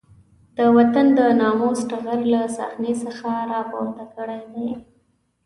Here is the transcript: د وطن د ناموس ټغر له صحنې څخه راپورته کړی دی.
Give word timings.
د 0.57 0.57
وطن 0.75 1.05
د 1.17 1.19
ناموس 1.39 1.79
ټغر 1.89 2.19
له 2.33 2.41
صحنې 2.57 2.93
څخه 3.03 3.29
راپورته 3.51 4.03
کړی 4.15 4.41
دی. 4.53 4.69